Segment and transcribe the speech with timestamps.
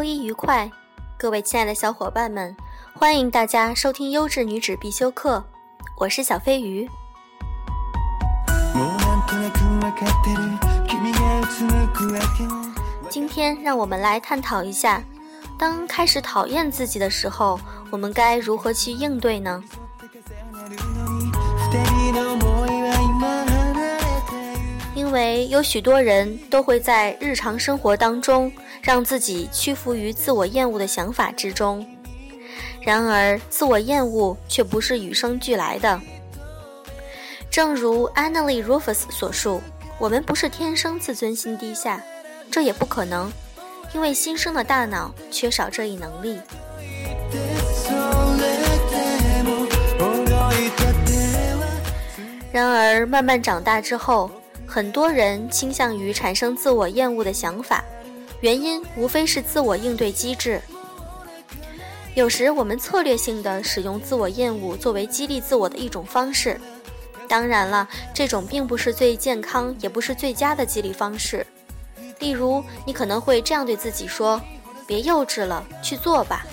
[0.00, 0.72] 周一愉快，
[1.18, 2.56] 各位亲爱的小伙伴们，
[2.94, 5.44] 欢迎大家收听优质女子必修课，
[5.94, 6.88] 我是小飞鱼。
[13.10, 15.02] 今天让我们来探讨一下，
[15.58, 19.62] 当开始讨厌自己的时候，我们该如何去应对呢？
[24.94, 28.50] 因为有许多人都会在日常生活当中
[28.90, 31.86] 让自己屈服于自我厌恶的想法之中，
[32.80, 36.00] 然而自我厌恶却不是与生俱来的。
[37.48, 39.62] 正如 Annalie Rufus 所述，
[39.96, 42.02] 我们不是天生自尊心低下，
[42.50, 43.30] 这也不可能，
[43.94, 46.40] 因为新生的大脑缺少这一能力。
[52.50, 54.28] 然而慢慢长大之后。
[54.66, 57.84] 很多人倾向于产生自我厌恶的想法，
[58.40, 60.60] 原因无非是自我应对机制。
[62.14, 66.60] 有时我们策略性的使用自我厌恶作为激励自我的一种方式，
[67.28, 71.46] 当然了，这种并不是最健康，也不是最佳的激励方式。
[72.18, 74.40] 例如，你可能会这样对自己说
[74.86, 76.44] ：“别幼稚了，去做吧。”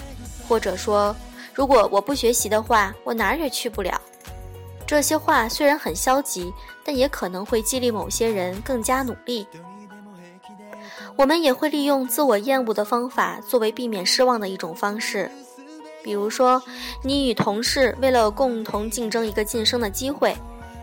[0.48, 1.14] 或者说
[1.54, 4.00] ：“如果我不学习的话，我哪儿也去不了。”
[4.86, 6.54] 这些话虽然很消极，
[6.86, 9.46] 但也可能会激励某些人更加努力。
[11.18, 15.30] 我们也会利用自我厌恶的方法作为避免失望的一种方式。
[16.04, 16.62] 比如说，
[17.04, 20.36] 你与同事为了共同竞争一个晋升的机会，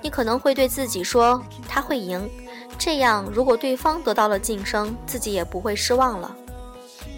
[0.03, 2.29] 你可能会对自己说他会赢，
[2.77, 6.35] 这样如果对方得到了晋升，自己也不会失望了。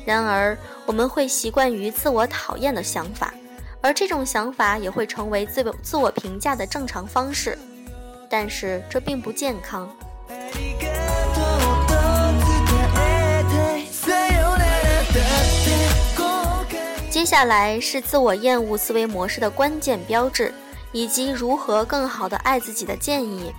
[0.05, 3.33] 然而，我们会习惯于自我讨厌的想法。
[3.81, 7.57] 而这种想法也会成为自自我评价的正常方式，
[8.29, 9.89] 但是这并不健康。
[17.17, 20.53] 接下来是自我厌恶思维模式的关键标志，
[20.93, 23.51] 以及如何更好的爱自己的建议。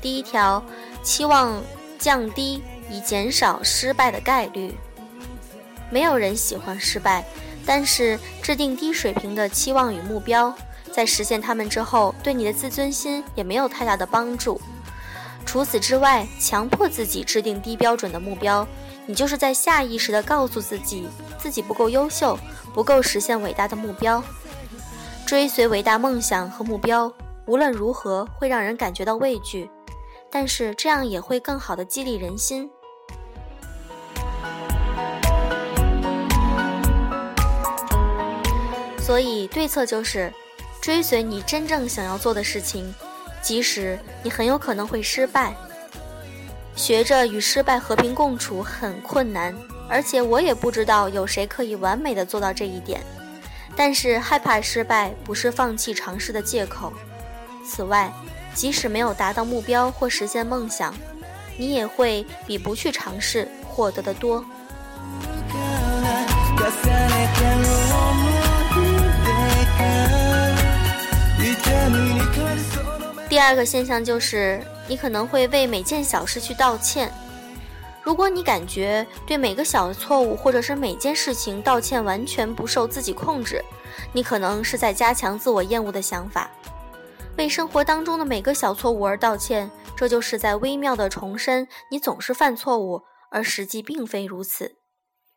[0.00, 0.64] 第一条，
[1.02, 1.62] 期望
[1.98, 4.74] 降低以减少失败的概率。
[5.90, 7.22] 没有人喜欢失败。
[7.66, 10.54] 但是，制定低水平的期望与目标，
[10.90, 14.58] 在实现它们之后，对你的自尊心也没有太大的帮助。
[15.44, 18.66] 除此之外，强迫自己制定低标准的目标，
[19.06, 21.08] 你就是在下意识地告诉自己，
[21.38, 22.36] 自己不够优秀，
[22.74, 24.22] 不够实现伟大的目标。
[25.24, 27.12] 追随伟大梦想和目标，
[27.46, 29.70] 无论如何会让人感觉到畏惧，
[30.30, 32.68] 但是这样也会更好地激励人心。
[38.98, 40.32] 所以，对策就是
[40.80, 42.92] 追随你真正想要做的事情，
[43.40, 45.56] 即使你很有可能会失败。
[46.76, 49.56] 学着与失败和平共处很困难，
[49.88, 53.00] 而且我也不知道有谁可以完美的做到这一点。
[53.74, 56.92] 但是，害怕失败不是放弃尝试的借口。
[57.66, 58.12] 此外，
[58.54, 60.94] 即使没有达到目标或实现梦想，
[61.58, 64.44] 你也会比不去尝试获得的多。
[73.36, 74.58] 第二个现象就是，
[74.88, 77.12] 你可能会为每件小事去道歉。
[78.02, 83.62] 如果你感觉对每个小错误或者是每件事情道歉完全不受自己控制，
[84.14, 86.50] 你可能是在加强自我厌恶的想法。
[87.36, 94.76] 为生活当中的每个小错误而道歉，这就是在微妙的重申你总是犯错误，而实际并非如此。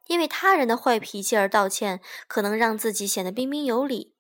[0.08, 2.00] 因为他人的坏脾气而道歉，
[2.30, 4.16] 可能让自己显得彬彬有礼，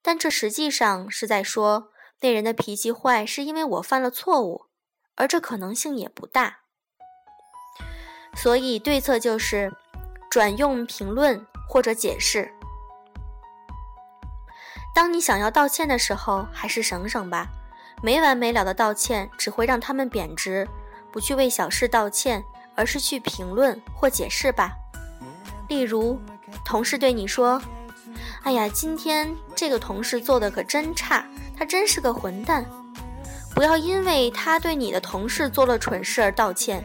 [0.00, 1.88] 但这实际上是在说。
[2.20, 4.66] 那人的脾气坏，是因为我犯了错误，
[5.16, 6.58] 而这可能性也不大。
[8.34, 9.72] 所以对策就是
[10.30, 12.52] 转用评论或者解释。
[14.94, 17.48] 当你想要道歉的时候，还是省省吧，
[18.02, 20.66] 没完没了的道歉只会让他们贬值。
[21.12, 24.76] 不去为小事道歉，而是去评论或解释吧。
[25.68, 26.20] 例如，
[26.64, 27.60] 同事对你说
[28.44, 31.26] ：“哎呀，今天这个同事做的可真差。”
[31.56, 32.64] 他真是个混蛋，
[33.54, 36.84] 不要因为他对你的同事做了蠢事而道歉，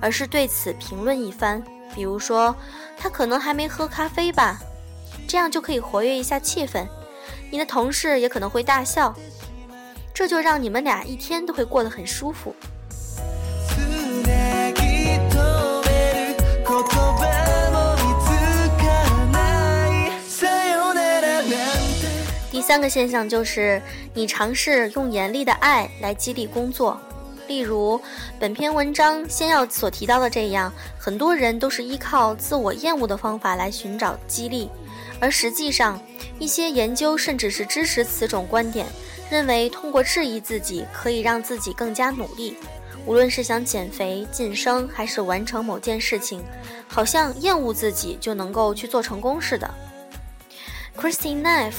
[0.00, 1.62] 而是对此评论一番。
[1.94, 2.54] 比如说，
[2.96, 4.58] 他可能还没喝咖啡吧，
[5.26, 6.86] 这样就可以活跃一下气氛。
[7.50, 9.14] 你的同事也可能会大笑，
[10.14, 12.54] 这就让你们俩一天都会过得很舒服。
[22.58, 23.80] 第三个现象就是，
[24.12, 27.00] 你尝试用严厉的爱来激励工作。
[27.46, 28.00] 例如，
[28.36, 34.68] 本篇文章先要所提到的这样，很多人都是依靠自我厌恶的方法来寻找激励，
[35.20, 36.02] 而实际上，
[36.40, 38.86] 一些研究甚至是支持此种观点，
[39.30, 42.56] 认为通过质疑自己可以让自己更加努力。
[43.06, 46.42] 无论是想减肥、晋升，还是完成某件事情，
[46.88, 49.72] 好像厌恶自己就能够去做成功似的。
[51.00, 51.74] Christine Neff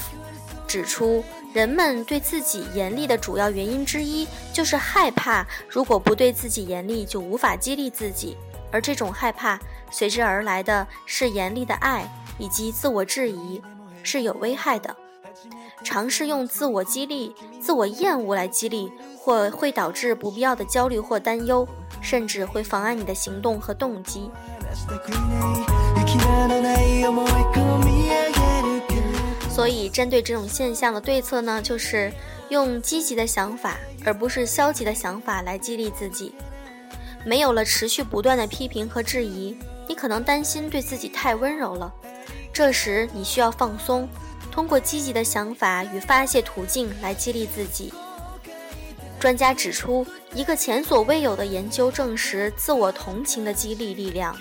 [0.70, 1.24] 指出。
[1.52, 8.36] 人们对自己严厉的主要原因之一，就是害怕如果不对自己严厉，就无法激励自己，
[8.70, 9.58] 而这种害怕
[9.90, 12.08] 随之而来的是严厉的爱
[12.38, 13.60] 以及自我质疑，
[14.04, 14.94] 是有危害的。
[15.82, 21.66] 尝试用自我激励、自我厌恶来激励，或会导致不必要的焦虑或担忧，
[22.00, 24.30] 甚至会妨碍你的行动和动机。
[29.60, 32.10] 所以，针对这种现象的对策呢，就是
[32.48, 33.76] 用积极的想法，
[34.06, 36.34] 而不是消极的想法来激励自己。
[37.26, 39.54] 没有了持续不断的批评和质疑，
[39.86, 41.92] 你可能担心对自己太温柔了。
[42.54, 44.08] 这时，你需要放松，
[44.50, 47.92] 通过积极的想法与发泄途径来激励自己。
[49.18, 54.34] 专家指出，一个前所未有的研究证实自我同情的激励力量。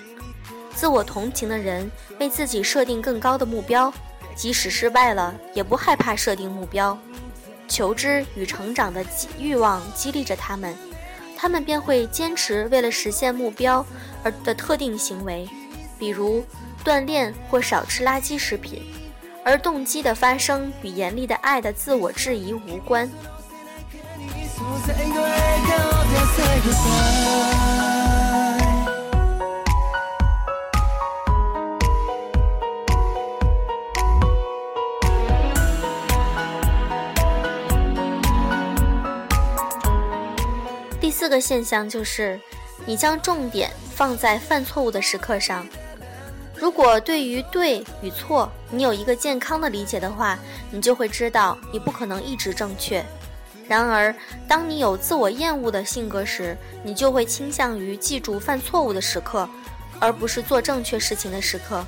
[0.74, 3.94] 自我同情的人为自己设定更高的目标。
[4.40, 6.98] 即使失败了，也不害怕设定目标，
[7.68, 9.06] 求知与成长的
[9.38, 10.74] 欲望激励着他们，
[11.36, 13.86] 他们便会坚持为了实现目标
[14.24, 15.46] 而的特定行为，
[16.00, 16.42] 比如
[16.86, 18.82] 锻炼或少吃垃圾食品，
[19.44, 23.10] 而动机的发生与严厉的爱的自我质疑无关。
[41.30, 42.40] 四个现象就是，
[42.88, 45.64] 你将重点放在犯错误的时刻上。
[46.56, 50.40] 如果对于对与错你有一个健康的理解的话，
[50.72, 53.06] 你就会知道你不可能一直正确。
[53.68, 54.12] 然而，
[54.48, 59.48] 当你有自我厌恶的性格时，你就会倾向于记住犯错误的时刻，
[60.00, 61.86] 而不是做正确事情的时刻。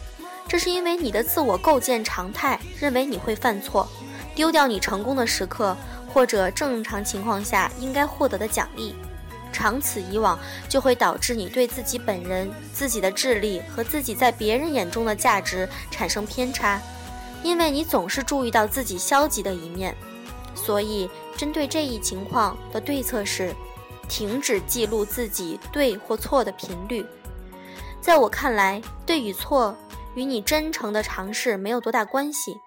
[0.48, 3.90] 这是因为你的自我构建常态认为你会犯错，
[4.36, 5.76] 丢掉你成功的时刻
[6.14, 8.94] 或者正常情况下应该获得的奖励。
[9.52, 10.40] 长此以往，
[10.70, 16.82] 就会导致你对自己本人、自己的智力和自己在别人眼中的价值产生偏差，
[17.44, 19.96] 因为你总是注意到自己消极的一面。
[20.56, 23.56] 所以，针对这一情况的对策是，
[24.08, 27.06] 停止记录自己对或错的频率。
[28.00, 29.76] 在我看来，对与错
[30.16, 32.58] 与你真诚的尝试没有多大关系。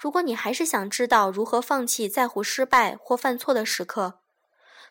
[0.00, 4.20] 如果你还是想知道如何放弃在乎失败或犯错的时刻，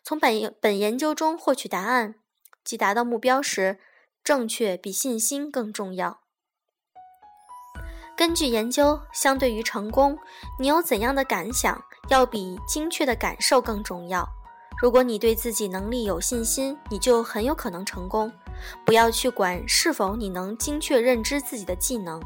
[0.08, 2.14] 从本本研究中获取答案，
[2.62, 3.80] 即达到目标时，
[4.22, 6.20] 正确比信心更重要。
[8.16, 10.16] 根据研究，相对于成功，
[10.60, 14.24] 你有怎样的感想，要比精确的感受更重要。
[14.80, 18.32] 如果你对自己能力有信心，你就很有可能成功。
[18.84, 22.22] 不要去管是否你能精确认知自己的技能。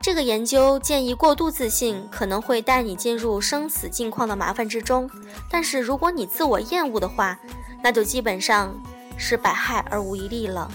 [0.00, 5.10] 这个研究建议，过度自信可能会带你进入生死境况的麻烦之中。
[5.50, 7.36] 但是，如果你自我厌恶的话，
[7.82, 8.72] 那就基本上
[9.16, 10.70] 是百害而无一利了。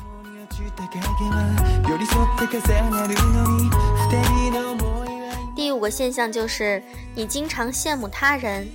[5.56, 6.84] 第五个现象就是，
[7.15, 8.68] 你经常羡慕他人，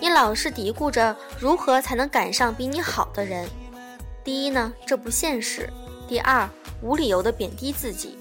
[0.00, 3.48] 你老是嘀咕着如何才能赶上比你好的人。
[4.24, 5.62] 第一呢，这不现实；
[6.08, 6.48] 第二，
[6.82, 8.18] 无理由的贬低自己。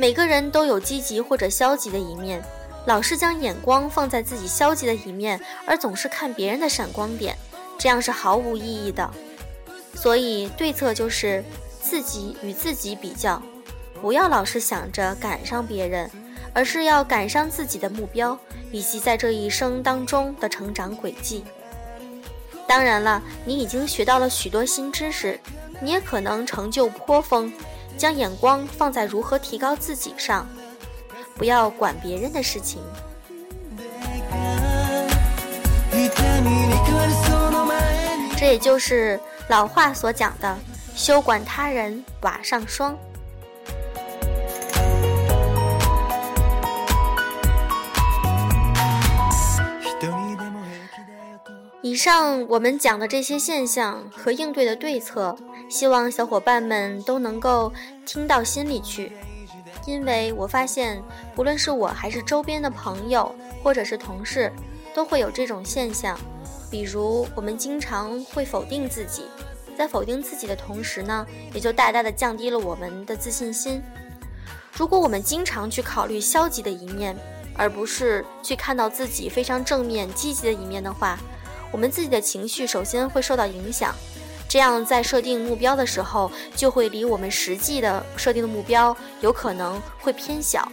[0.00, 2.42] 每个人都有积极或者消极的一面，
[2.86, 7.36] 老是将眼光放在自己消极的一面，而总是看别人的闪光点，
[7.78, 9.10] 这样是毫无意义的。
[9.94, 11.44] 所以对策就是
[11.82, 13.42] 自己与自己比较，
[14.00, 16.10] 不要老是想着赶上别人，
[16.54, 18.38] 而是要赶上自己的目标
[18.72, 21.44] 以及在这一生当中的成长轨迹。
[22.66, 25.38] 当然了，你已经学到了许多新知识，
[25.78, 27.52] 你也可能成就颇丰。
[28.00, 30.48] 将眼光放在如何提高自己上，
[31.34, 32.80] 不要管别人的事情。
[38.38, 40.56] 这也就是老话所讲的
[40.96, 42.96] “休管他人瓦上霜”。
[51.82, 55.36] 以上我们讲的这些现象和应对的对策。
[55.70, 57.72] 希望小伙伴们都能够
[58.04, 59.12] 听到心里去，
[59.86, 61.00] 因为我发现，
[61.32, 64.52] 不论是我还是周边的朋友，或者是同事，
[64.92, 66.18] 都会有这种现象。
[66.68, 69.26] 比如，我们经常会否定自己，
[69.78, 71.24] 在否定自己的同时呢，
[71.54, 73.80] 也就大大的降低了我们的自信心。
[74.72, 77.16] 如果我们经常去考虑消极的一面，
[77.56, 81.16] 而不是去看到自己非常正面、积极的一面的话，
[81.70, 83.94] 我们自己的情绪首先会受到影响。
[84.50, 90.68] 这样，在设定目标的时候，就会离我们实际的设定的目标有可能会偏小。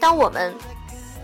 [0.00, 0.52] 当我们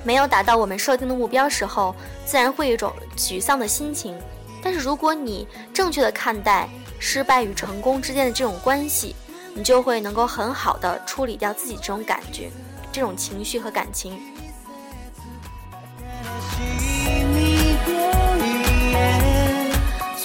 [0.05, 1.93] 没有达到我们设定的目标时候，
[2.25, 4.17] 自然会有一种沮丧的心情。
[4.62, 6.69] 但是，如果你正确的看待
[7.00, 9.17] 失败与成功之间的这种关系，
[9.52, 12.49] 你就会能够很好的处理掉自己这种感觉、
[12.93, 14.21] 这种情绪和感情。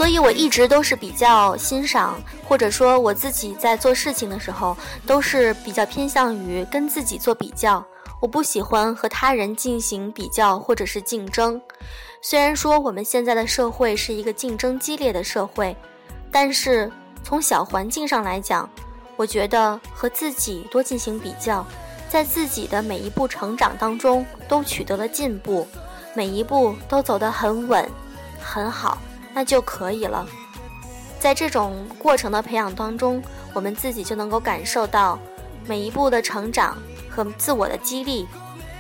[0.03, 4.75] 所以，我一直都是比较欣赏，或者说我自己在做事情的时候，
[5.07, 7.81] 都是比较偏向于跟自己做比较。
[8.19, 11.62] 我不喜欢和他人进行比较或者是竞争。
[12.22, 15.74] 虽然说我们现在的社会是一个竞争激烈的社会，
[16.29, 16.91] 但是
[17.24, 18.69] 从小环境上来讲，
[19.15, 21.65] 我觉得和自己多进行比较，
[22.10, 25.65] 在自己的每一步成长当中都取得了进步，
[26.13, 27.89] 每一步都走得很稳，
[28.41, 28.98] 很好。
[29.34, 30.28] 那就可以了。
[31.20, 33.24] 在这种过程的培养当中，
[33.54, 35.18] 我们自己就能够感受到
[35.66, 36.78] 每一步的成长
[37.10, 38.28] 和自我的激励，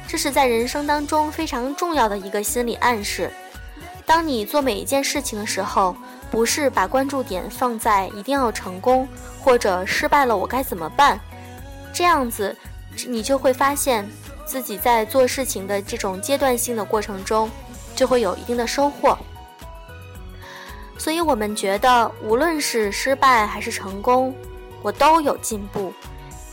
[0.07, 3.31] 这是在人生当中非常重要的一个心理暗示。
[4.05, 5.95] 当你做每一件事情的时候，
[6.29, 9.07] 不是把关注点放在一定要成功
[9.39, 11.17] 或者失败了我该怎么办，
[11.93, 12.53] 这样子
[13.07, 14.05] 你就会发现
[14.45, 17.49] 自己在做事情的这种阶段性的过程中，
[17.95, 19.17] 就会有一定的收获。
[20.97, 24.33] 所以我们觉得，无论是失败还是成功，
[24.81, 25.93] 我都有进步。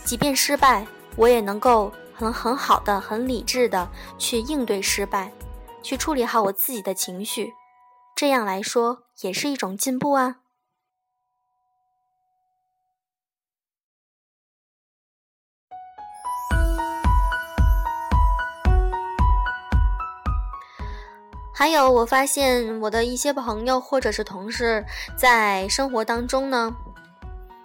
[0.04, 5.32] 即便失败，我也能够很很好的、很理智的去应对失败，
[5.82, 7.52] 去处理好我自己的情绪。
[8.16, 10.39] 这样来说，也是一种进步啊。
[21.60, 24.82] 还有，我发现我的一些朋友或者是同事，
[25.14, 26.74] 在生活当中呢，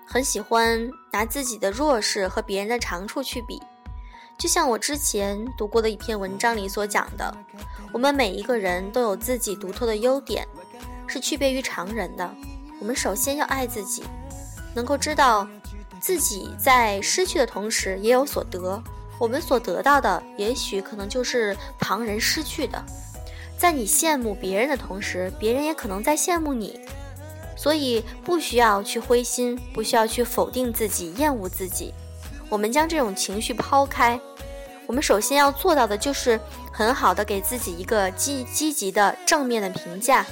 [0.06, 3.64] 很喜欢拿自己的弱势和别人的长处去比。
[4.38, 7.34] 就像我之前读过的一篇文章里所讲的，
[7.94, 10.46] 我们每一个人都有自己独特的优点，
[11.08, 12.30] 是区别于常人的。
[12.82, 14.04] 我们首先要爱自己，
[14.76, 15.48] 能够知道
[16.02, 18.84] 自己在失去的同时也有所得。
[19.18, 22.84] 我们所得到的，也许可能就是旁人失去的。
[23.58, 26.80] 在你羡慕别人的同时，别人也可能在羡慕你，
[27.56, 31.94] 所以不需要去灰心，不需要去否定自己、厌恶自己。
[32.50, 34.20] 我们将这种情绪抛开，
[34.86, 36.40] 我们首先要做到的就是
[36.72, 40.26] 很好的给自己一个积积极的正面的评价，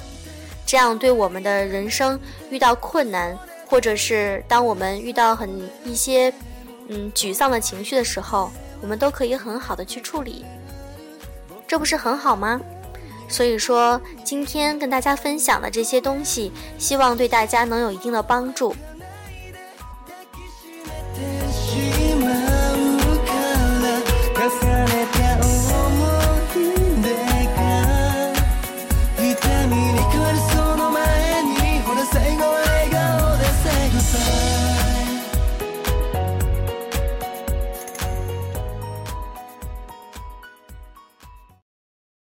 [0.64, 5.50] 这样对我们的人生遇到困难，或者是当我们遇到很
[5.84, 6.32] 一些
[6.88, 10.44] 嗯沮丧的情绪的时候，我们都可以很好的去处理，
[11.66, 12.60] 这不是很好吗？
[13.28, 18.74] 所以说，今天跟大家分享的这些东西，希望对大家能有一定的帮助。